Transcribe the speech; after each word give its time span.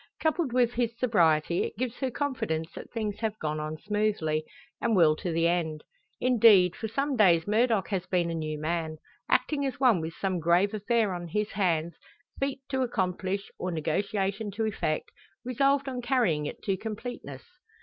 Coupled 0.19 0.51
with 0.51 0.73
his 0.73 0.97
sobriety, 0.97 1.61
it 1.63 1.77
gives 1.77 1.97
her 1.99 2.09
confidence 2.09 2.71
that 2.73 2.89
things 2.91 3.19
have 3.19 3.37
gone 3.37 3.59
on 3.59 3.77
smoothly, 3.77 4.43
and 4.81 4.95
will 4.95 5.15
to 5.17 5.31
the 5.31 5.47
end. 5.47 5.83
Indeed, 6.19 6.75
for 6.75 6.87
some 6.87 7.15
days 7.15 7.45
Murdock 7.45 7.89
has 7.89 8.07
been 8.07 8.31
a 8.31 8.33
new 8.33 8.57
man 8.59 8.97
acting 9.29 9.63
as 9.63 9.79
one 9.79 10.01
with 10.01 10.15
some 10.15 10.39
grave 10.39 10.73
affair 10.73 11.13
on 11.13 11.27
his 11.27 11.51
hands 11.51 11.93
feat 12.39 12.61
to 12.69 12.81
accomplish, 12.81 13.51
or 13.59 13.69
negotiation 13.69 14.49
to 14.49 14.65
effect 14.65 15.11
resolved 15.45 15.87
on 15.87 16.01
carrying 16.01 16.47
it 16.47 16.63
to 16.63 16.77
completeness. 16.77 17.43